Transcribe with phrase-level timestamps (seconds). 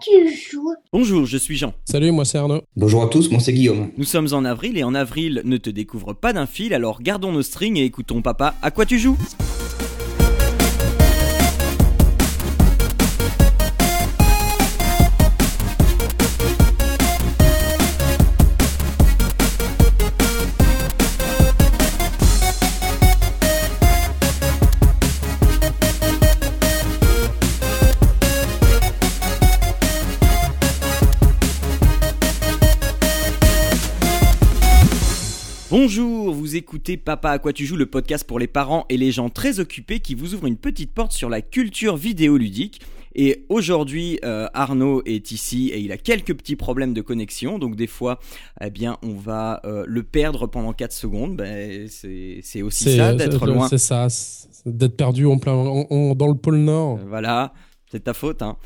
[0.00, 1.74] tu joues Bonjour, je suis Jean.
[1.84, 2.62] Salut, moi c'est Arnaud.
[2.76, 3.90] Bonjour à tous, moi c'est Guillaume.
[3.96, 7.32] Nous sommes en avril et en avril ne te découvre pas d'un fil, alors gardons
[7.32, 9.18] nos strings et écoutons papa, à quoi tu joues?
[35.70, 39.12] Bonjour, vous écoutez Papa à quoi tu joues, le podcast pour les parents et les
[39.12, 42.80] gens très occupés qui vous ouvre une petite porte sur la culture vidéoludique.
[43.14, 47.58] Et aujourd'hui, euh, Arnaud est ici et il a quelques petits problèmes de connexion.
[47.58, 48.18] Donc des fois,
[48.62, 51.36] eh bien, on va euh, le perdre pendant 4 secondes.
[51.36, 53.68] Ben, c'est aussi ça d'être loin.
[53.68, 54.06] C'est ça,
[54.64, 56.98] d'être perdu en plein, dans le pôle Nord.
[56.98, 57.52] Euh, voilà.
[57.90, 58.40] C'est ta faute.
[58.40, 58.56] Hein.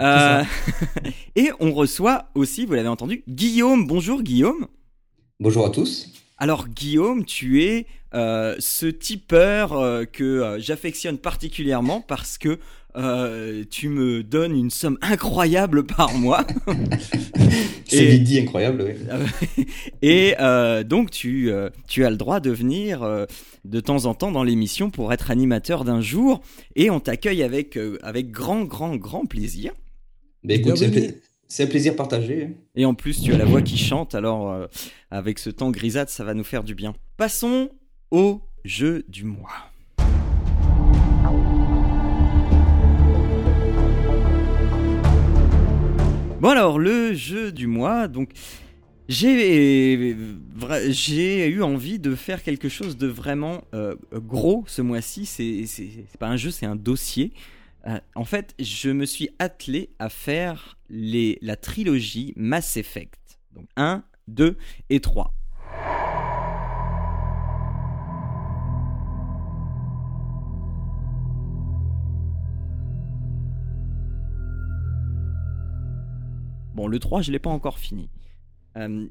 [0.00, 0.44] Euh,
[1.36, 3.84] et on reçoit aussi, vous l'avez entendu, Guillaume.
[3.88, 4.68] Bonjour Guillaume.
[5.40, 6.12] Bonjour à tous.
[6.42, 12.58] Alors Guillaume, tu es euh, ce tipeur euh, que euh, j'affectionne particulièrement parce que
[13.70, 16.44] tu me donnes une somme incroyable par mois.
[17.86, 19.24] C'est dit incroyable, oui.
[20.02, 20.34] Et
[20.84, 21.50] donc tu,
[21.86, 23.26] tu as le droit de venir
[23.64, 26.42] de temps en temps dans l'émission pour être animateur d'un jour
[26.74, 29.72] et on t'accueille avec, avec grand, grand, grand plaisir.
[30.42, 30.82] Mais écoute,
[31.52, 32.44] c'est un plaisir partagé.
[32.44, 32.52] Hein.
[32.74, 34.66] Et en plus, tu as la voix qui chante, alors euh,
[35.10, 36.94] avec ce temps grisâtre, ça va nous faire du bien.
[37.18, 37.68] Passons
[38.10, 39.50] au jeu du mois.
[46.40, 48.30] Bon alors, le jeu du mois, donc
[49.10, 55.26] j'ai eu envie de faire quelque chose de vraiment euh, gros ce mois-ci.
[55.26, 57.34] C'est pas un jeu, c'est un dossier.
[57.86, 63.40] Euh, en fait, je me suis attelé à faire les, la trilogie Mass Effect.
[63.52, 64.56] Donc 1, 2
[64.88, 65.34] et 3.
[76.74, 78.08] Bon, le 3, je ne l'ai pas encore fini.
[78.76, 79.06] Euh,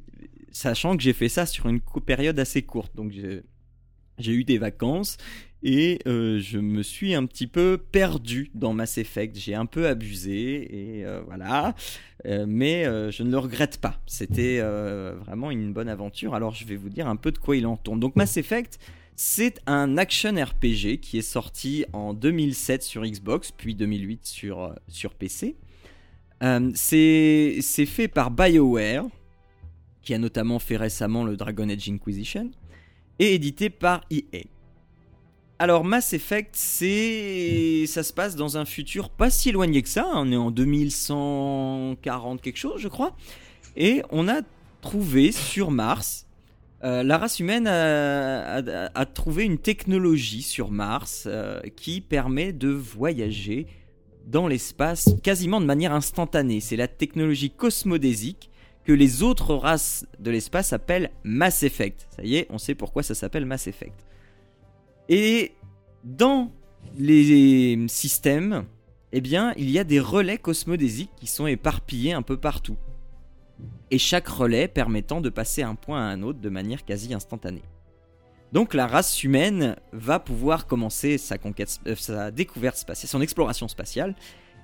[0.52, 2.96] sachant que j'ai fait ça sur une période assez courte.
[2.96, 5.18] Donc j'ai eu des vacances
[5.64, 9.38] et euh, je me suis un petit peu perdu dans Mass Effect.
[9.38, 11.76] J'ai un peu abusé et euh, voilà.
[12.26, 14.00] Euh, mais je ne le regrette pas.
[14.08, 16.34] C'était vraiment une bonne aventure.
[16.34, 18.00] Alors je vais vous dire un peu de quoi il en tourne.
[18.00, 18.80] Donc Mass Effect,
[19.16, 25.14] c'est un action RPG qui est sorti en 2007 sur Xbox, puis 2008 sur, sur
[25.14, 25.58] PC.
[26.74, 29.06] c'est fait par BioWare,
[30.02, 32.50] qui a notamment fait récemment le Dragon Age Inquisition,
[33.20, 34.42] et édité par EA.
[35.62, 40.10] Alors Mass Effect, c'est ça se passe dans un futur pas si éloigné que ça.
[40.16, 43.16] On est en 2140 quelque chose, je crois.
[43.78, 44.42] Et on a
[44.82, 46.26] trouvé sur Mars,
[46.84, 53.68] euh, la race humaine a, trouvé une technologie sur Mars euh, qui permet de voyager
[54.26, 56.60] dans l'espace quasiment de manière instantanée.
[56.60, 58.50] C'est la technologie cosmodésique
[58.84, 62.08] que les autres races de l'espace appellent Mass Effect.
[62.16, 63.94] Ça y est, on sait pourquoi ça s'appelle Mass Effect.
[65.12, 65.52] Et
[66.06, 66.54] dans
[66.98, 68.64] les systèmes,
[69.12, 72.78] eh bien, il y a des relais cosmodésiques qui sont éparpillés un peu partout.
[73.92, 77.62] Et chaque relais permettant de passer un point à un autre de manière quasi instantanée.
[78.54, 83.68] Donc la race humaine va pouvoir commencer sa, conquête, euh, sa découverte spatiale, son exploration
[83.68, 84.16] spatiale,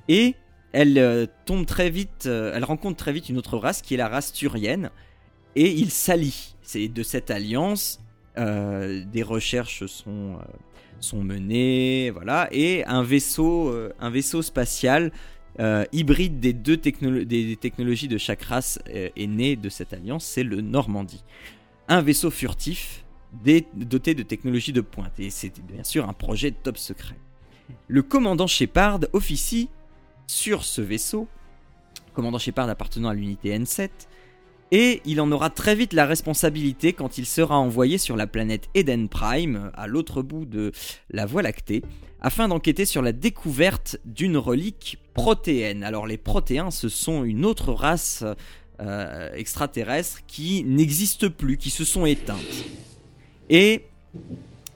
[0.07, 0.35] et
[0.71, 3.97] elle euh, tombe très vite, euh, elle rencontre très vite une autre race qui est
[3.97, 4.91] la race turienne,
[5.57, 6.55] et ils s'allient.
[6.61, 7.99] C'est de cette alliance
[8.37, 10.43] des recherches sont, euh,
[10.99, 15.11] sont menées, voilà, et un vaisseau, euh, spatial
[15.91, 20.61] hybride des deux des technologies de chaque race est né de cette alliance, c'est le
[20.61, 21.23] Normandie.
[21.87, 23.03] Un vaisseau furtif
[23.73, 27.15] doté de technologies de pointe, et c'est bien sûr un projet top secret.
[27.87, 29.69] Le commandant Shepard officie
[30.27, 31.27] sur ce vaisseau,
[32.13, 33.89] commandant Shepard appartenant à l'unité N7,
[34.71, 38.67] et il en aura très vite la responsabilité quand il sera envoyé sur la planète
[38.73, 40.71] Eden Prime, à l'autre bout de
[41.09, 41.83] la Voie lactée,
[42.21, 45.83] afin d'enquêter sur la découverte d'une relique protéenne.
[45.83, 48.25] Alors les protéens, ce sont une autre race
[48.81, 52.37] euh, extraterrestre qui n'existe plus, qui se sont éteintes.
[53.49, 53.85] Et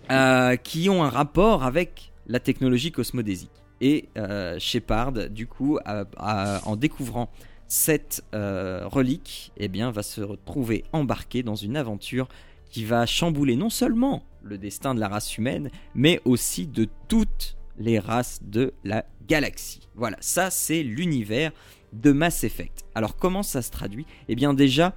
[0.09, 3.49] euh, qui ont un rapport avec la technologie cosmodésique.
[3.81, 5.79] Et euh, Shepard, du coup,
[6.17, 7.29] en découvrant
[7.71, 12.27] cette euh, relique eh bien, va se retrouver embarquée dans une aventure
[12.69, 17.56] qui va chambouler non seulement le destin de la race humaine, mais aussi de toutes
[17.77, 19.88] les races de la galaxie.
[19.95, 21.53] Voilà, ça c'est l'univers
[21.94, 22.83] de Mass Effect.
[22.94, 24.06] Alors comment ça se traduit?
[24.27, 24.94] Eh bien déjà,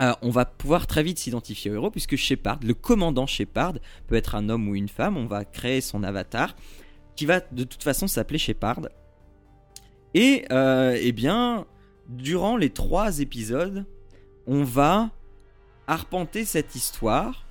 [0.00, 3.74] euh, on va pouvoir très vite s'identifier au héros puisque Shepard, le commandant Shepard,
[4.06, 5.18] peut être un homme ou une femme.
[5.18, 6.56] On va créer son avatar
[7.14, 8.80] qui va de toute façon s'appeler Shepard.
[10.14, 11.66] Et euh, eh bien,
[12.08, 13.84] durant les trois épisodes,
[14.46, 15.10] on va
[15.86, 17.44] arpenter cette histoire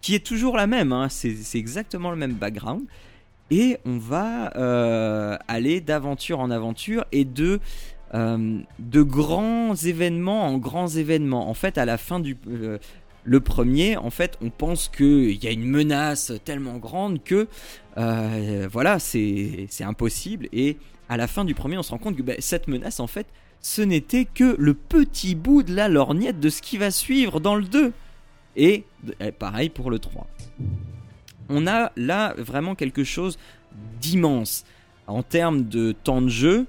[0.00, 0.92] qui est toujours la même.
[0.92, 1.08] Hein.
[1.08, 2.82] c'est exactement le même background.
[3.50, 7.58] Et on va euh, aller d'aventure en aventure et de
[8.14, 11.48] euh, de grands événements en grands événements.
[11.48, 12.78] En fait, à la fin du euh,
[13.24, 17.48] le premier, en fait, on pense qu'il y a une menace tellement grande que
[17.96, 20.48] voilà, c'est impossible.
[20.52, 23.08] Et à la fin du premier, on se rend compte que bah, cette menace, en
[23.08, 23.26] fait,
[23.60, 27.56] ce n'était que le petit bout de la lorgnette de ce qui va suivre dans
[27.56, 27.92] le 2.
[28.56, 28.84] Et,
[29.20, 30.26] et pareil pour le 3.
[31.48, 33.38] On a là vraiment quelque chose
[34.00, 34.64] d'immense.
[35.06, 36.66] En termes de temps de jeu,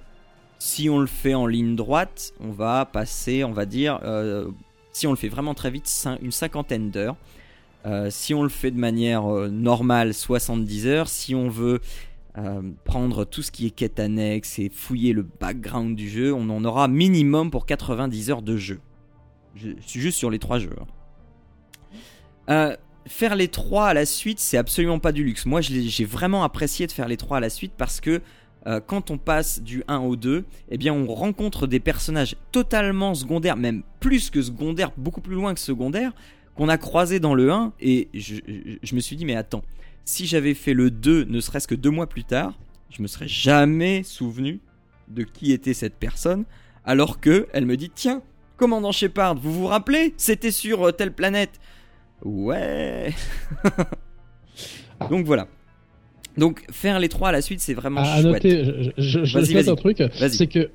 [0.60, 4.48] si on le fait en ligne droite, on va passer, on va dire, euh,
[4.92, 5.92] si on le fait vraiment très vite,
[6.22, 7.16] une cinquantaine d'heures.
[7.86, 11.10] Euh, si on le fait de manière euh, normale, 70 heures.
[11.10, 11.82] Si on veut
[12.86, 16.64] prendre tout ce qui est quête annexe et fouiller le background du jeu, on en
[16.64, 18.80] aura minimum pour 90 heures de jeu.
[19.56, 20.76] Je suis juste sur les trois jeux.
[22.48, 22.76] Hein.
[23.06, 25.46] faire les trois à la suite, c'est absolument pas du luxe.
[25.46, 28.22] Moi, j'ai vraiment apprécié de faire les trois à la suite parce que
[28.68, 33.16] euh, quand on passe du 1 au 2, eh bien on rencontre des personnages totalement
[33.16, 36.14] secondaires, même plus que secondaires, beaucoup plus loin que secondaires,
[36.56, 39.64] qu'on a croisés dans le 1, et je, me suis dit, mais attends,
[40.06, 42.58] si j'avais fait le 2 ne serait-ce que deux mois plus tard,
[42.90, 44.60] je me serais jamais souvenu
[45.08, 46.46] de qui était cette personne,
[46.86, 48.22] alors que elle me dit, tiens,
[48.58, 50.14] commandant Shepard, vous vous rappelez?
[50.18, 51.60] C'était sur euh, telle planète.
[52.24, 53.14] Ouais.
[55.10, 55.48] Donc voilà.
[56.38, 58.44] Donc faire les trois à la suite, c'est vraiment à, chouette.
[58.44, 60.70] noter, je, je, note un truc, c'est que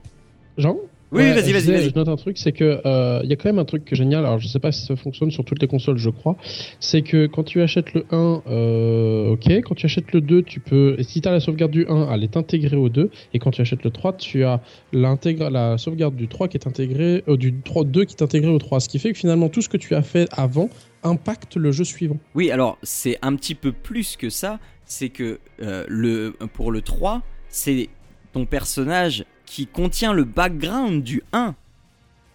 [0.58, 0.78] Jean.
[1.12, 1.90] Oui, vas-y, vas-y, vas-y.
[1.90, 4.26] Je note un truc, c'est que euh, il y a quand même un truc génial.
[4.26, 6.36] Alors, je sais pas si ça fonctionne sur toutes les consoles, je crois.
[6.80, 9.48] C'est que quand tu achètes le 1, euh, ok.
[9.62, 10.96] Quand tu achètes le 2, tu peux.
[11.02, 13.10] Si tu as la sauvegarde du 1, elle est intégrée au 2.
[13.34, 14.60] Et quand tu achètes le 3, tu as
[14.92, 18.58] la sauvegarde du 3 qui est intégrée, euh, du 3, 2 qui est intégrée au
[18.58, 18.80] 3.
[18.80, 20.70] Ce qui fait que finalement, tout ce que tu as fait avant
[21.04, 22.18] impacte le jeu suivant.
[22.34, 27.22] Oui, alors c'est un petit peu plus que ça c'est que le, pour le 3,
[27.48, 27.88] c'est
[28.32, 31.54] ton personnage qui contient le background du 1.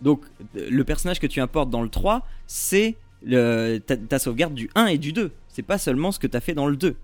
[0.02, 0.24] Donc
[0.56, 2.96] le personnage que tu importes dans le 3, c'est
[3.30, 5.32] ta, ta, sauvegarde du 1 et du 2.
[5.48, 6.96] C'est pas seulement ce que tu as fait dans le 2.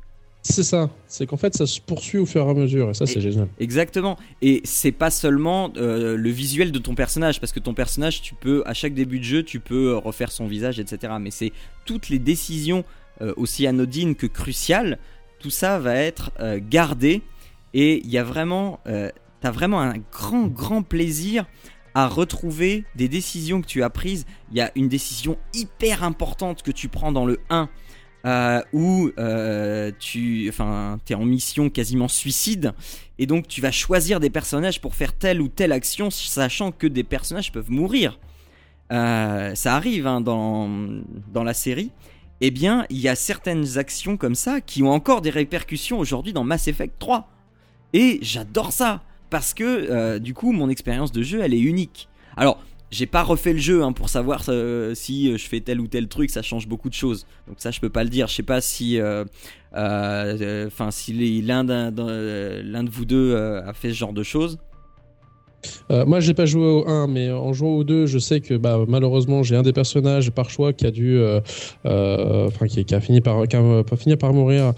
[0.49, 3.05] C'est ça, c'est qu'en fait ça se poursuit au fur et à mesure et ça
[3.05, 3.47] c'est génial.
[3.59, 4.17] Exactement.
[4.41, 8.33] Et c'est pas seulement euh, le visuel de ton personnage parce que ton personnage tu
[8.33, 11.13] peux à chaque début de jeu tu peux refaire son visage etc.
[11.19, 11.51] Mais c'est
[11.85, 12.85] toutes les décisions
[13.21, 14.99] euh, aussi anodines que cruciales
[15.39, 17.23] tout ça va être euh, gardé
[17.73, 18.79] et il y a vraiment,
[19.37, 21.45] euh, t'as vraiment un grand grand plaisir
[21.93, 24.25] à retrouver des décisions que tu as prises.
[24.51, 27.69] Il y a une décision hyper importante que tu prends dans le 1
[28.25, 29.09] euh, où
[29.99, 32.73] tu enfin, es en mission quasiment suicide
[33.17, 36.87] et donc tu vas choisir des personnages pour faire telle ou telle action sachant que
[36.87, 38.19] des personnages peuvent mourir.
[38.91, 40.69] ça arrive hein, dans,
[41.31, 41.91] dans la série
[42.41, 46.33] eh bien, il y a certaines actions comme ça qui ont encore des répercussions aujourd'hui
[46.33, 47.29] dans Mass Effect 3.
[47.93, 52.07] Et j'adore ça, parce que euh, du coup, mon expérience de jeu, elle est unique.
[52.35, 55.87] Alors, j'ai pas refait le jeu hein, pour savoir euh, si je fais tel ou
[55.87, 57.25] tel truc, ça change beaucoup de choses.
[57.47, 58.27] Donc ça, je peux pas le dire.
[58.27, 59.25] Je sais pas si, euh,
[59.73, 64.57] enfin, si l'un de vous deux a fait ce genre de choses.
[65.91, 68.53] Euh, moi, j'ai pas joué au 1, mais en jouant au 2, je sais que
[68.55, 71.39] bah, malheureusement, j'ai un des personnages par choix qui a dû, euh,
[71.85, 74.73] euh, qui, a fini par, pas fini par mourir.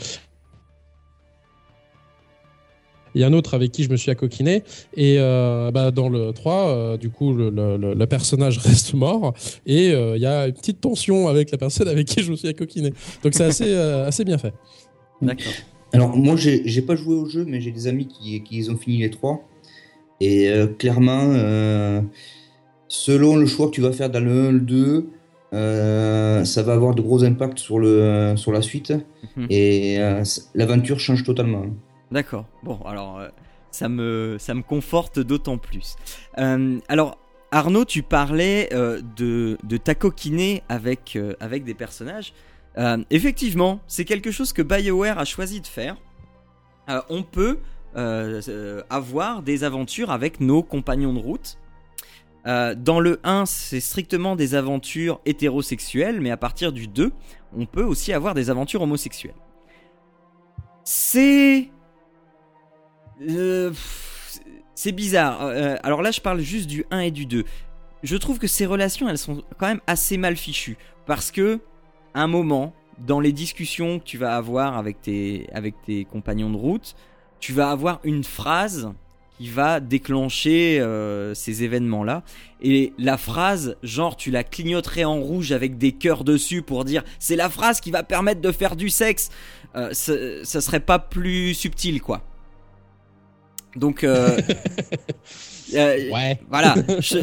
[3.19, 4.63] Il y a un autre avec qui je me suis accoquiné.
[4.95, 9.33] Et bah, dans le 3, du coup, le, personnage reste mort.
[9.65, 12.47] Et il y a une petite tension avec la personne avec qui je me suis
[12.47, 12.93] accoquiné.
[13.23, 13.73] Donc c'est assez,
[14.07, 14.53] assez bien fait.
[15.21, 15.51] D'accord.
[15.91, 18.99] Alors, moi, j'ai pas joué au jeu, mais j'ai des amis qui, qui ont fini
[18.99, 19.43] les trois.
[20.21, 22.01] Et euh, clairement, euh,
[22.87, 25.09] selon le choix que tu vas faire dans le 1, le 2,
[25.51, 28.93] euh, ça va avoir de gros impacts sur, le, sur la suite.
[29.37, 29.47] Mhm.
[29.49, 29.97] Et
[30.55, 31.65] l'aventure change totalement.
[32.11, 32.45] D'accord.
[32.63, 33.21] Bon, alors
[33.71, 35.95] ça me, ça me conforte d'autant plus.
[36.35, 37.17] alors,
[37.51, 42.33] Arnaud, tu parlais de, de t'acoquiner avec, avec des personnages.
[43.09, 45.97] effectivement, c'est quelque chose que BioWare a choisi de faire.
[47.09, 47.59] on peut
[47.95, 51.57] euh, euh, avoir des aventures avec nos compagnons de route.
[52.45, 57.11] Euh, dans le 1, c'est strictement des aventures hétérosexuelles, mais à partir du 2,
[57.57, 59.33] on peut aussi avoir des aventures homosexuelles.
[60.83, 61.71] C'est
[63.21, 63.71] Euh,
[64.75, 65.41] c'est bizarre.
[65.41, 67.43] Euh, alors là, je parle juste du 1 et du 2.
[68.01, 70.77] Je trouve que ces relations, elles sont quand même assez mal fichues.
[71.05, 71.59] Parce que,
[72.13, 72.73] à un moment,
[73.05, 76.95] dans les discussions que tu vas avoir avec tes, avec tes compagnons de route,
[77.39, 78.91] tu vas avoir une phrase
[79.37, 82.23] qui va déclencher euh, ces événements-là.
[82.61, 87.03] Et la phrase, genre, tu la clignoterais en rouge avec des cœurs dessus pour dire
[87.19, 89.29] c'est la phrase qui va permettre de faire du sexe.
[89.75, 92.21] Euh, ça, ça serait pas plus subtil, quoi.
[93.75, 94.37] Donc, euh,
[95.75, 96.39] euh, Ouais.
[96.49, 97.17] voilà, je,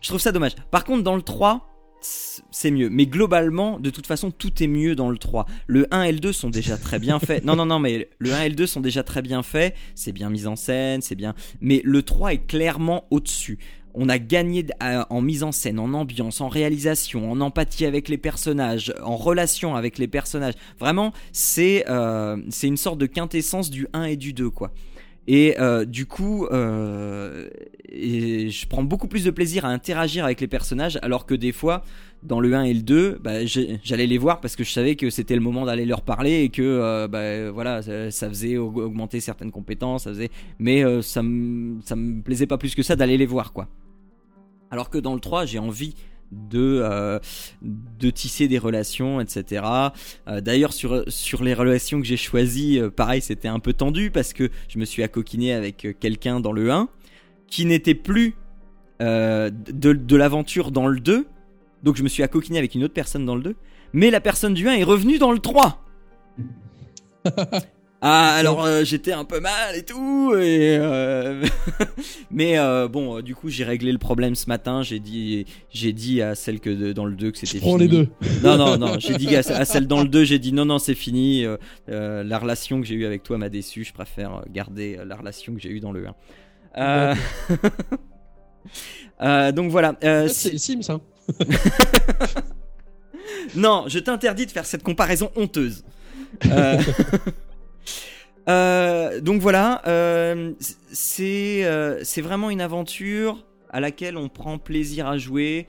[0.00, 0.52] je trouve ça dommage.
[0.70, 1.66] Par contre, dans le 3,
[2.00, 2.88] c- c'est mieux.
[2.90, 5.46] Mais globalement, de toute façon, tout est mieux dans le 3.
[5.66, 7.44] Le 1 et le 2 sont déjà très bien faits.
[7.44, 9.74] Non, non, non, mais le 1 et le 2 sont déjà très bien faits.
[9.94, 11.34] C'est bien mis en scène, c'est bien.
[11.60, 13.58] Mais le 3 est clairement au-dessus.
[13.92, 18.08] On a gagné à- en mise en scène, en ambiance, en réalisation, en empathie avec
[18.08, 20.54] les personnages, en relation avec les personnages.
[20.78, 24.70] Vraiment, c'est euh, c'est une sorte de quintessence du 1 et du 2, quoi.
[25.32, 27.48] Et euh, du coup, euh,
[27.88, 31.84] je prends beaucoup plus de plaisir à interagir avec les personnages, alors que des fois,
[32.24, 35.08] dans le 1 et le 2, bah, j'allais les voir parce que je savais que
[35.08, 39.20] c'était le moment d'aller leur parler et que euh, bah, voilà, ça, faisait aug- augmenter
[39.20, 40.30] certaines compétences, ça faisait...
[40.58, 41.22] mais ça
[41.84, 43.68] ça me plaisait pas plus que ça d'aller les voir, quoi.
[44.72, 45.94] Alors que dans le 3, j'ai envie
[46.32, 47.18] de, euh,
[47.62, 49.64] de tisser des relations, etc.
[50.28, 54.10] Euh, D'ailleurs, sur, sur les relations que j'ai choisies, euh, pareil, c'était un peu tendu
[54.10, 56.88] parce que je me suis accoquiné avec quelqu'un dans le 1
[57.46, 58.36] qui n'était plus
[59.00, 59.50] de,
[59.92, 61.26] de l'aventure dans le 2.
[61.82, 63.56] Donc je me suis accoquiné avec une autre personne dans le 2.
[63.92, 65.82] Mais la personne du 1 est revenue dans le 3.
[68.02, 71.44] Ah alors euh, j'étais un peu mal et tout et euh,
[72.30, 76.22] mais euh, bon du coup j'ai réglé le problème ce matin j'ai dit j'ai dit
[76.22, 78.08] à celle que de- dans le 2 que c'était Prends fini les deux.
[78.42, 80.78] non, non, non, j'ai dit à, à celle dans le 2, j'ai dit non, non,
[80.78, 81.44] c'est fini.
[81.88, 83.84] la relation que j'ai eue avec toi m'a déçu.
[83.84, 86.14] Je préfère garder la relation que j'ai eue dans le 1.
[86.78, 87.14] Euh,
[89.22, 89.94] euh, donc voilà.
[90.28, 91.00] C'est Sims, hein.
[93.54, 95.84] non, je t'interdis de faire cette comparaison honteuse.
[98.48, 105.06] Euh, donc voilà, euh, c'est euh, c'est vraiment une aventure à laquelle on prend plaisir
[105.06, 105.68] à jouer.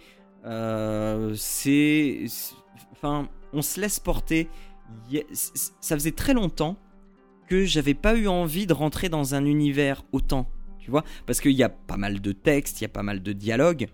[1.36, 2.26] C'est,
[2.92, 4.50] enfin, on se laisse porter.
[5.34, 6.78] Ça faisait très longtemps
[7.48, 10.50] que j'avais pas eu envie de rentrer dans un univers autant,
[10.80, 13.22] tu vois, parce qu'il y a pas mal de textes, il y a pas mal
[13.22, 13.88] de dialogues,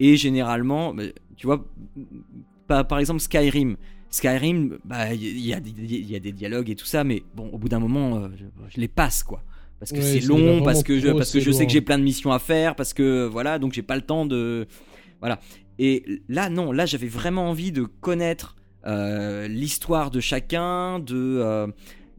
[0.00, 1.04] et généralement, bah,
[1.36, 1.64] tu vois,
[2.66, 3.76] par exemple Skyrim.
[4.14, 7.22] Skyrim, bah, il y, a des- il y a des dialogues et tout ça, mais
[7.34, 8.44] bon, au bout d'un moment, euh, je,
[8.74, 9.42] je les passe, quoi.
[9.80, 11.98] Parce que Ouais, c'est long, parce que je, parce que je sais que j'ai plein
[11.98, 14.66] de missions à faire, parce que voilà, donc j'ai pas le temps de.
[15.20, 15.40] Voilà.
[15.80, 18.54] Et là, non, là, j'avais vraiment envie de connaître
[18.86, 21.66] euh, l'histoire de chacun, de, euh,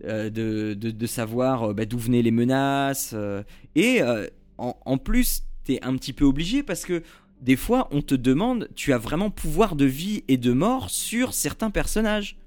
[0.04, 3.16] de, de, de savoir bah, d'où venaient les menaces.
[3.76, 4.02] et
[4.58, 7.02] en, en plus, t'es un petit peu obligé parce que
[7.42, 11.34] des fois, on te demande, tu as vraiment pouvoir de vie et de mort sur
[11.34, 12.38] certains personnages.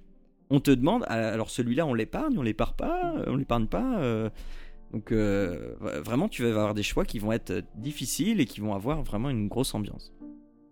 [0.50, 3.98] On te demande, ah, alors celui-là, on l'épargne, on l'épargne pas, on l'épargne pas.
[3.98, 4.30] euh,
[4.92, 8.60] donc euh, vraiment, tu vas avoir des choix qui vont être euh, difficiles et qui
[8.60, 10.10] vont avoir vraiment une grosse ambiance.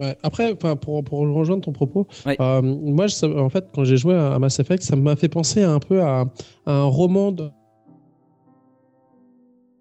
[0.01, 0.17] Ouais.
[0.23, 2.37] Après, pour, pour rejoindre ton propos, Ouais.
[2.41, 5.29] euh, moi, je en fait, quand j'ai joué à, à Mass Effect, ça m'a fait
[5.29, 6.25] penser un peu à,
[6.65, 7.51] à un roman, de-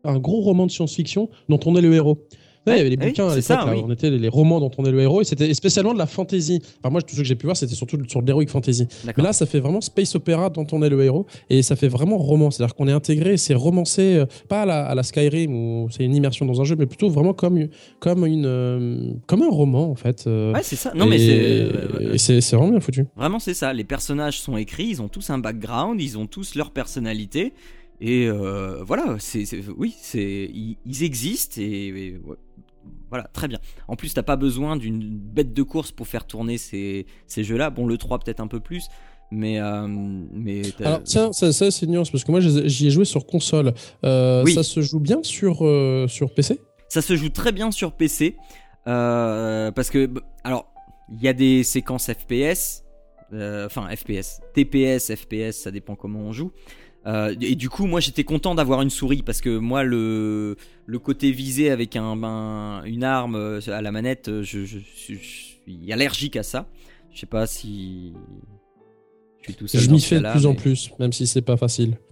[0.03, 2.19] un gros roman de science-fiction dont on est le héros.
[2.67, 3.81] Ouais, il y avait les oui, bouquins à c'est l'époque, ça, là, oui.
[3.85, 6.05] on était les, les romans dont on est le héros, et c'était spécialement de la
[6.07, 6.61] fantasy.
[6.81, 8.87] Enfin, moi, tout ce que j'ai pu voir, c'était surtout sur de l'heroic fantasy.
[9.05, 11.87] Mais là, ça fait vraiment space opéra dont on est le héros, et ça fait
[11.87, 12.51] vraiment roman.
[12.51, 16.03] C'est-à-dire qu'on est intégré, c'est romancé, euh, pas à la, à la Skyrim où c'est
[16.03, 17.67] une immersion dans un jeu, mais plutôt vraiment comme,
[17.99, 20.25] comme, une, euh, comme un roman, en fait.
[20.27, 20.91] euh, Ouais, c'est ça.
[20.95, 23.05] Non, mais et- c'est c'est vraiment bien foutu.
[23.15, 23.73] Vraiment, c'est ça.
[23.73, 27.53] Les personnages sont écrits, ils ont tous un background, ils ont tous leur personnalité.
[28.01, 29.45] Et euh, voilà, c'est,
[29.77, 32.35] oui, c'est, ils, ils existent et, et ouais,
[33.09, 33.59] voilà, très bien.
[33.87, 37.69] En plus, t'as pas besoin d'une bête de course pour faire tourner ces, ces jeux-là.
[37.69, 38.87] Bon, le 3 peut-être un peu plus,
[39.31, 42.91] mais euh, mais Alors tiens, ça, ça, c'est une nuance parce que moi j'y ai
[42.91, 43.73] joué sur console.
[44.03, 44.53] Euh, Oui.
[44.53, 46.59] Ça se joue bien sur euh, sur PC.
[46.89, 48.35] Ça se joue très bien sur PC
[48.83, 50.09] parce que
[50.43, 50.71] alors
[51.11, 52.83] il y a des séquences FPS,
[53.31, 56.51] enfin FPS, TPS, FPS, ça dépend comment on joue.
[57.07, 60.55] Euh, et du coup, moi j'étais content d'avoir une souris parce que moi le
[60.87, 64.79] le côté visé avec un, un- une arme euh, à la manette, euh, je, je,
[64.79, 66.67] je- je suis allergique à ça.
[67.11, 68.13] Je sais pas si
[69.41, 69.81] je suis tout seul.
[69.81, 71.97] Je dans m'y fais de plus en plus, même si c'est pas facile.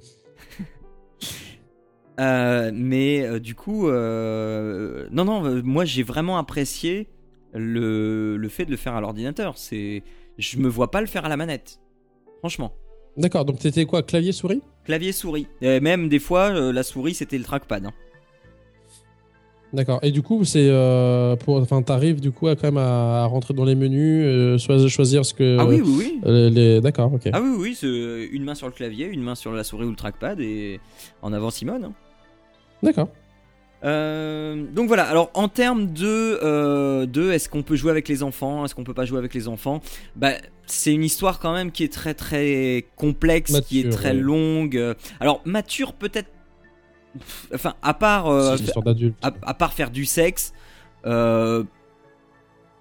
[2.19, 7.07] Euh, mais euh, du coup, non, non, moi j'ai vraiment apprécié
[7.53, 9.57] le, le fait de le faire à l'ordinateur.
[9.57, 10.03] C'est,
[10.37, 11.79] je me vois pas le faire à la manette,
[12.39, 12.73] franchement.
[13.17, 15.47] D'accord, donc t'étais quoi, clavier souris clavier souris.
[15.61, 17.85] Et même des fois, euh, la souris c'était le trackpad.
[17.85, 17.91] hein.
[19.73, 19.99] D'accord.
[20.03, 23.25] Et du coup, c'est euh, pour, enfin, t'arrives du coup à quand même à, à
[23.25, 25.57] rentrer dans les menus, euh, choisir, choisir ce que.
[25.59, 26.19] Ah oui, oui, oui.
[26.27, 26.79] euh, les...
[26.79, 27.29] D'accord, ok.
[27.33, 27.87] Ah oui, oui, c'est
[28.31, 30.79] une main sur le clavier, une main sur la souris ou le trackpad et
[31.23, 31.85] en avant Simone.
[31.85, 31.93] hein.
[32.83, 33.07] D'accord.
[33.83, 38.23] Euh, donc voilà, alors en termes de, euh, de est-ce qu'on peut jouer avec les
[38.23, 39.81] enfants, est-ce qu'on peut pas jouer avec les enfants,
[40.15, 40.33] bah,
[40.65, 44.95] c'est une histoire quand même qui est très très complexe, qui est très longue.
[45.19, 46.29] Alors mature peut-être,
[47.53, 48.55] enfin à part, euh,
[49.21, 50.53] à, à part faire du sexe,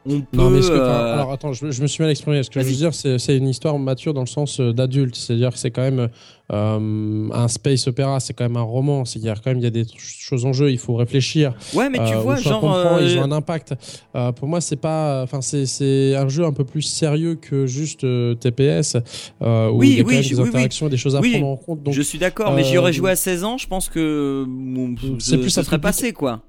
[0.05, 0.37] on peut.
[0.37, 2.43] Non, mais que, euh, alors attends, je, me- je me suis mal exprimé.
[2.43, 5.15] Ce que je veux dire, c'est une histoire mature dans le sens euh, d'adulte?
[5.15, 6.09] C'est-à-dire que c'est quand même
[6.53, 9.05] euh, un space opéra, c'est quand même un roman.
[9.05, 11.55] C'est-à-dire quand même il y a des choses en jeu, il faut réfléchir.
[11.75, 13.01] ouais, mais tu Euh, vois, ça genre.
[13.01, 13.75] ils ont un impact.
[14.37, 18.01] Pour moi, c'est pas, enfin, c'est un jeu un peu plus sérieux que juste
[18.41, 18.97] TPS,
[19.41, 19.45] où
[19.75, 20.49] Oui, il y a quand oui, même des oui, oui.
[20.49, 21.83] interactions, des choses à prendre en compte.
[21.83, 24.95] Donc, je suis d'accord, mais j'y aurais joué à 16 ans, je pense que bon,
[25.21, 26.43] c'est ce- plus un serait passé quoi.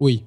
[0.00, 0.24] oui.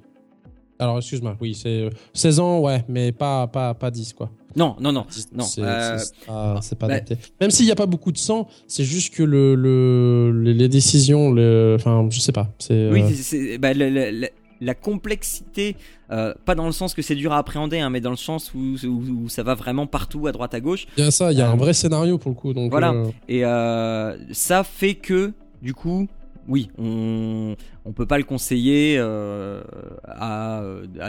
[0.78, 4.30] Alors, excuse-moi, oui, c'est euh, 16 ans, ouais, mais pas, pas, pas 10, quoi.
[4.56, 5.44] Non, non, non, non.
[5.44, 7.16] C'est euh, pas, c'est pas bah- adapté.
[7.40, 11.30] Même s'il n'y a pas beaucoup de sang, c'est juste que le, le, les, décisions,
[11.30, 12.48] le, enfin, je sais pas.
[12.70, 15.76] Oui, euh, c'est- bah, la, complexité,
[16.10, 18.54] euh, pas dans le sens que c'est dur à appréhender, hein, mais dans le sens
[18.54, 20.86] où, où- où ça va vraiment partout, à droite, à gauche.
[20.96, 22.54] il y a ça, il y a euh, un vrai scénario pour le coup.
[22.54, 22.92] Donc, voilà.
[22.92, 26.08] euh, Et euh, ça fait que, du coup,
[26.48, 29.62] oui, on on peut pas le conseiller euh,
[30.04, 30.62] à,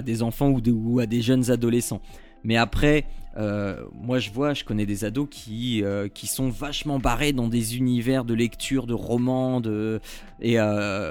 [0.03, 2.01] des enfants ou, à des jeunes adolescents.
[2.43, 3.05] Mais après,
[3.37, 7.47] euh, moi je vois, je connais des ados qui euh, qui sont vachement barrés dans
[7.47, 9.99] des univers de lecture, de romans, de
[10.39, 10.57] et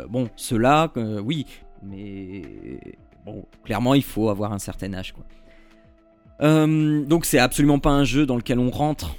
[0.08, 0.92] bon, ceux-là,
[1.24, 1.46] oui,
[1.82, 2.42] mais
[3.24, 5.14] bon, clairement, il faut avoir un certain âge,
[6.40, 9.16] donc c'est absolument pas un jeu dans lequel on rentre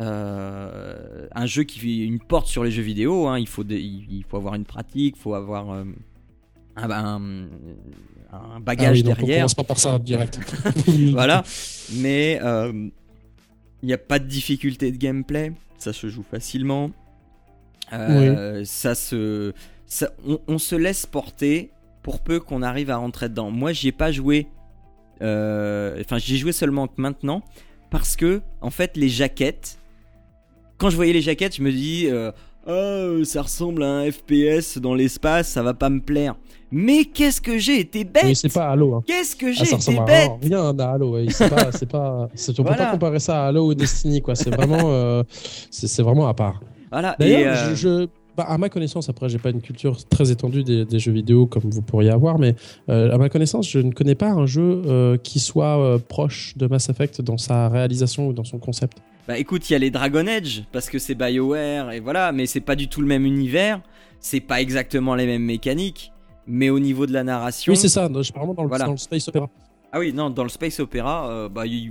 [0.00, 3.26] euh, un jeu qui fait une porte sur les jeux vidéo.
[3.26, 5.84] hein, il, faut des- il, faut avoir une pratique, il faut avoir euh,
[6.76, 7.20] un, un-
[8.30, 9.38] un ah bagage oui, donc on derrière.
[9.38, 10.38] commence pas par ça direct.
[11.12, 11.42] voilà.
[11.94, 12.88] Mais euh,
[13.82, 15.52] il n'y a pas de difficulté de gameplay.
[15.78, 16.90] Ça se joue facilement.
[17.92, 19.52] Euh, Ça se,
[19.86, 21.70] ça- on, on se laisse porter
[22.02, 23.50] pour peu qu'on arrive à rentrer dedans.
[23.50, 24.46] Moi, j'y ai pas joué.
[25.22, 27.42] euh, Enfin, j'y ai joué seulement maintenant
[27.90, 29.78] parce que, en fait, les jaquettes.
[30.78, 32.30] Quand je voyais les jaquettes, je me dis, euh,
[32.68, 36.36] oh, ça ressemble à un FPS dans l'espace, ça va pas me plaire.
[36.70, 38.94] Mais qu'est-ce que j'ai été bête Oui, c'est pas Halo.
[38.94, 39.02] Hein.
[39.06, 41.10] Qu'est-ce que Ah, j'ai ça été ressemble à bête rien à Halo.
[41.12, 41.26] ouais.
[41.30, 42.84] C'est pas, c'est pas, c'est- on peut Voilà.
[42.86, 44.34] pas comparer ça à Halo ou Destiny, quoi.
[44.34, 45.22] C'est vraiment, euh,
[45.70, 46.60] c'est vraiment à part.
[46.92, 47.16] Voilà.
[47.18, 50.62] D'ailleurs, euh, je, je- bah, à ma connaissance, après, j'ai pas une culture très étendue
[50.62, 52.54] des, des jeux vidéo comme vous pourriez avoir, mais
[52.88, 56.88] euh, à ma connaissance, je ne connais pas un jeu qui soit proche de Mass
[56.90, 58.98] Effect dans sa réalisation ou dans son concept.
[59.28, 62.46] Bah écoute, il y a les Dragon Age parce que c'est BioWare et voilà, mais
[62.46, 63.82] c'est pas du tout le même univers,
[64.20, 66.12] c'est pas exactement les mêmes mécaniques,
[66.46, 67.72] mais au niveau de la narration.
[67.72, 68.08] Oui, c'est ça.
[68.10, 68.86] Je parle vraiment dans le, Voilà.
[68.86, 69.50] dans le space opera.
[69.92, 71.90] Ah oui, non, dans le Space Opera, euh, bah je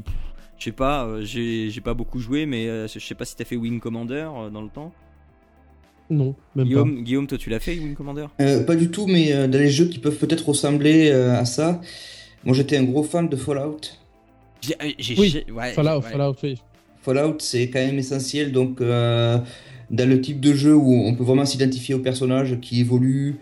[0.63, 3.43] sais pas, euh, j'ai j'ai pas beaucoup joué, mais euh, je sais pas si t'as
[3.43, 4.91] fait Wing Commander euh, dans le temps.
[6.09, 8.27] Non, même Guillaume, Guillaume, toi tu l'as fait Wing Commander?
[8.39, 11.45] Euh, pas du tout, mais euh, dans les jeux qui peuvent peut-être ressembler euh, à
[11.45, 11.81] ça,
[12.43, 13.77] moi j'étais un gros fan de Fallout.
[14.61, 15.83] J'ai, euh, Oui, ouais, pas.
[15.83, 16.11] Fallout, ouais.
[16.11, 16.61] Fallout, oui.
[17.07, 19.37] Fallout, c'est quand même essentiel, donc euh,
[19.89, 23.37] dans le type de jeu où on peut vraiment s'identifier au personnage qui évolue.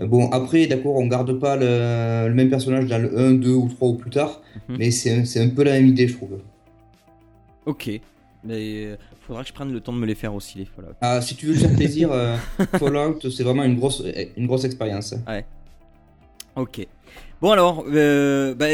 [0.00, 3.50] Euh, Bon, après, d'accord, on garde pas le, le même personnage dans le 1, 2
[3.54, 4.76] ou 3 ou plus tard, Mhm.
[4.78, 6.38] mais c'est un- peu la même idée, je trouve.
[7.66, 7.90] Ok,
[8.44, 10.92] mais euh, faudra que je prenne le temps de me les faire aussi les Fallout.
[11.00, 12.36] Ah, si tu veux te faire plaisir, euh,
[12.78, 14.02] Fallout, c'est vraiment une grosse,
[14.36, 15.14] une grosse expérience.
[16.56, 16.86] Ok.
[17.40, 18.66] Bon alors, euh, bah,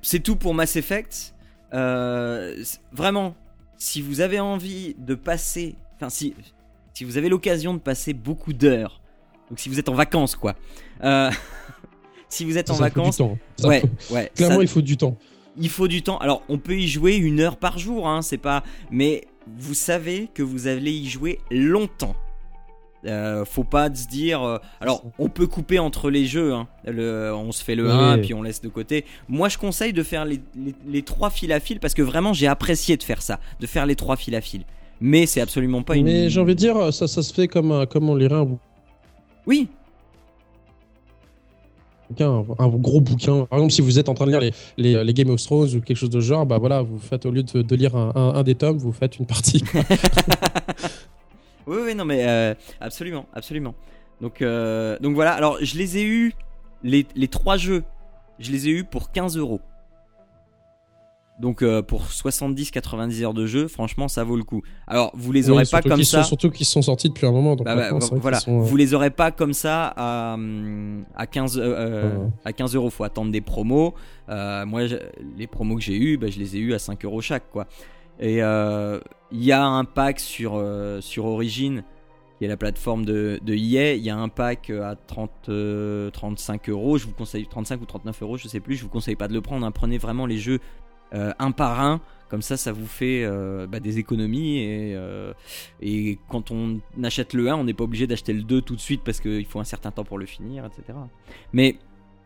[0.00, 1.34] c'est tout pour Mass Effect.
[1.74, 2.54] Euh,
[2.92, 3.34] vraiment,
[3.82, 6.34] si vous avez envie de passer, enfin si,
[6.94, 9.00] si vous avez l'occasion de passer beaucoup d'heures,
[9.50, 10.54] donc si vous êtes en vacances quoi,
[11.02, 11.30] euh,
[12.28, 13.38] si vous êtes Ça, en ça faut du vacances, temps.
[13.58, 15.16] Ça ouais, faut- ouais, Clairement, il faut du temps.
[15.56, 16.18] il faut du temps.
[16.18, 18.62] Alors, on peut y jouer une heure par jour, hein, c'est pas.
[18.90, 19.24] Mais
[19.58, 22.14] vous savez que vous allez y jouer longtemps.
[23.04, 24.42] Euh, faut pas se dire.
[24.42, 26.52] euh, Alors, on peut couper entre les jeux.
[26.54, 26.68] hein.
[26.86, 28.20] Le, on se fait le Oui, 1 oui.
[28.22, 29.04] puis on laisse de côté.
[29.28, 32.32] Moi, je conseille de faire les, les, les trois fils à fil parce que vraiment,
[32.32, 34.62] j'ai apprécié de faire ça, de faire les trois fils à fil.
[35.00, 36.04] Mais c'est absolument pas une.
[36.04, 38.46] Mais j'ai envie de dire, ça, ça se fait comme, un- comme on lirait un
[39.46, 39.68] Oui,
[42.08, 43.46] bouquin, un gros bouquin.
[43.46, 45.74] Par exemple, si vous êtes en train de lire les, les, les Game of Thrones
[45.74, 47.96] ou quelque chose de ce genre, bah voilà, vous faites au lieu de, de lire
[47.96, 49.64] un, un- un des tomes, vous faites une partie.
[51.66, 53.74] Oui, oui, non, mais euh, absolument, absolument.
[54.20, 55.32] Donc, euh, donc voilà.
[55.32, 56.32] Alors, je les ai eus,
[56.82, 57.84] les, les trois jeux,
[58.38, 59.60] je les ai eus pour 15 euros.
[61.40, 64.62] Donc euh, pour 70-90 heures de jeu, franchement, ça vaut le coup.
[64.86, 66.22] Alors, vous les Oui, aurez pas comme ça.
[66.22, 67.56] sont- surtout qu'ils sont sortis depuis un moment.
[67.56, 70.36] Donc Bah, bah, voilà, sont, euh, vous les aurez pas comme ça à,
[71.16, 72.28] à 15 euh, Ouais.
[72.44, 72.90] à 15 euros.
[72.90, 73.94] Faut attendre des promos.
[74.28, 74.96] Moi, je-
[75.36, 77.66] les promos que j'ai eu, bah, je les ai eu à 5 euros chaque, quoi.
[78.22, 79.00] Et euh,
[79.32, 81.82] il y a un pack sur euh, sur Origin,
[82.38, 83.94] qui est la plateforme de, de EA.
[83.96, 86.98] Il y a un pack euh, à 30 euh, 35 euros.
[86.98, 88.76] Je vous conseille 35 ou 39 euros, je sais plus.
[88.76, 89.66] Je vous conseille pas de le prendre.
[89.66, 89.72] hein.
[89.72, 90.60] Prenez vraiment les jeux
[91.14, 92.00] un par un.
[92.30, 93.28] Comme ça, ça vous fait
[93.68, 94.96] bah, des économies et,
[95.82, 98.80] et quand on achète le 1, on n'est pas obligé d'acheter le 2 tout de
[98.80, 100.98] suite parce qu'il faut un certain temps pour le finir, etc.
[101.52, 101.76] Mais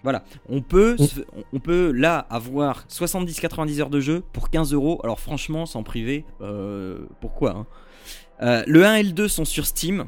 [0.03, 1.21] voilà, on peut, se-
[1.53, 5.01] on peut là avoir 70-90 heures de jeu pour 15 euros.
[5.03, 7.67] Alors franchement, sans priver, euh, pourquoi hein
[8.43, 10.07] Euh, Le 1 et le 2 sont sur Steam.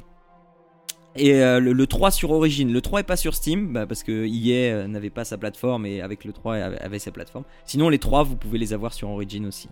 [1.16, 2.72] Et euh, le, le 3 sur Origin.
[2.72, 6.00] Le 3 est pas sur Steam bah, parce que EA n'avait pas sa plateforme et
[6.00, 7.44] avec le 3 avait, avait sa plateforme.
[7.64, 9.68] Sinon, les 3, vous pouvez les avoir sur Origin aussi.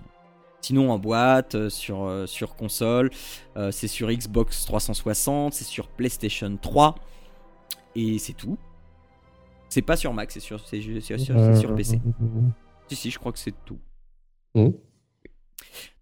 [0.61, 3.11] Sinon, en boîte, sur, sur console,
[3.71, 6.97] c'est sur Xbox 360, c'est sur PlayStation 3
[7.95, 8.59] et c'est tout.
[9.77, 12.01] C'est pas sur Mac, c'est sur, c'est sur, c'est sur PC.
[12.89, 13.79] Si, si, je crois que c'est tout.
[14.55, 14.73] Mhm.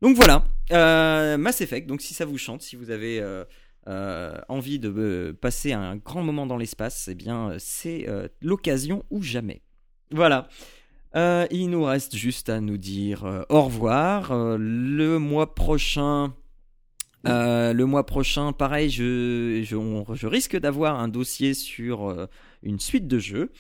[0.01, 1.89] Donc voilà, euh, Mass Effect.
[1.89, 3.45] Donc si ça vous chante, si vous avez euh,
[3.89, 8.07] euh, envie de passer un grand moment dans l'espace, eh bien c'est
[8.41, 9.63] l'occasion ou jamais.
[10.13, 10.47] Voilà.
[11.17, 14.33] Il nous reste juste à nous dire au revoir.
[14.57, 16.33] Le mois prochain.
[17.27, 22.27] Euh, le mois prochain, pareil, je, je, on- je risque d'avoir un dossier sur euh,
[22.63, 23.51] une suite de jeux.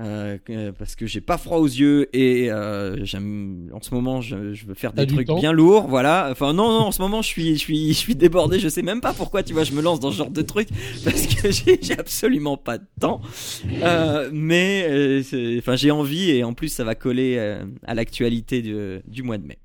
[0.00, 0.38] Euh,
[0.78, 4.64] parce que j'ai pas froid aux yeux et euh, j'aime en ce moment je, je
[4.64, 7.20] veux faire des du trucs temps bien lourds voilà enfin non non en ce moment
[7.20, 9.72] je suis je suis je suis débordé je sais même pas pourquoi tu vois je
[9.72, 10.68] me lance dans ce genre de truc
[11.04, 13.20] parce que j'ai j'ai absolument pas de temps
[13.82, 17.36] Euh, mais euh, enfin j'ai envie et en plus ça va coller
[17.84, 19.58] à l'actualité de- du mois de mai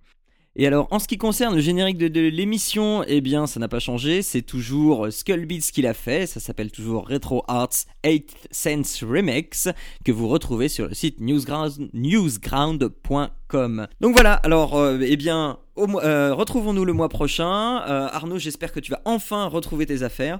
[0.59, 3.67] et alors, en ce qui concerne le générique de, de l'émission, eh bien, ça n'a
[3.67, 4.23] pas changé.
[4.23, 6.25] C'est toujours euh, Skullbeats qui l'a fait.
[6.25, 7.69] Ça s'appelle toujours Retro Arts
[8.03, 9.69] 8 Sense Remix,
[10.03, 13.87] que vous retrouvez sur le site newsground- newsground.com.
[14.01, 17.81] Donc voilà, alors, euh, eh bien, euh, retrouvons-nous le mois prochain.
[17.87, 20.39] Euh, Arnaud, j'espère que tu vas enfin retrouver tes affaires.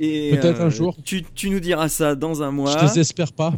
[0.00, 0.96] Et, Peut-être un jour.
[1.04, 2.76] Tu, tu nous diras ça dans un mois.
[2.76, 3.54] Je désespère pas.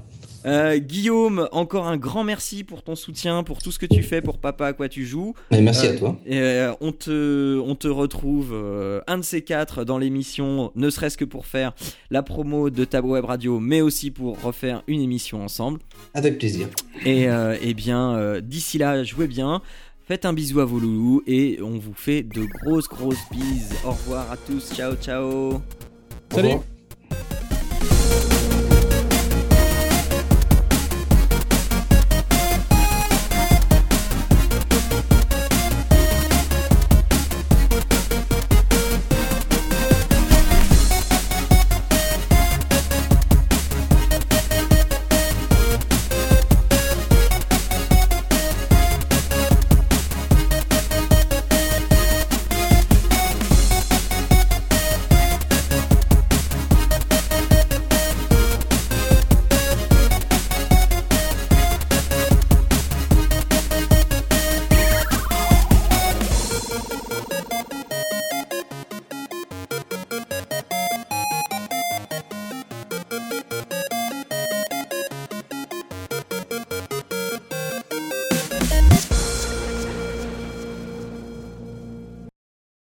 [0.47, 4.21] Euh, Guillaume, encore un grand merci pour ton soutien, pour tout ce que tu fais
[4.23, 5.35] pour Papa à quoi tu joues.
[5.51, 6.17] Et merci Euh, à toi.
[6.25, 10.89] Et, euh, on, te, on te retrouve euh, un de ces quatre dans l'émission, ne
[10.89, 11.73] serait-ce que pour faire
[12.11, 15.81] la promo de ta web radio, mais aussi pour refaire une émission ensemble.
[16.15, 16.69] Avec plaisir.
[17.05, 19.63] Et euh, eh bien, euh, d'ici là, jouez bien.
[20.07, 23.75] Faites un bisou à vos loulous et on vous fait de grosses grosses bises.
[23.85, 25.61] Au revoir à tous, ciao ciao.
[26.33, 26.59] Salut.